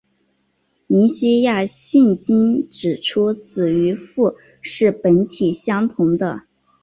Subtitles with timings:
[0.87, 6.45] 尼西亚信经指出子与父是本体相同的。